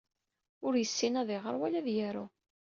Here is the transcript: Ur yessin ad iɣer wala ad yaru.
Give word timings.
Ur 0.65 0.73
yessin 0.77 1.19
ad 1.21 1.29
iɣer 1.35 1.55
wala 1.59 1.77
ad 1.81 1.87
yaru. 1.95 2.25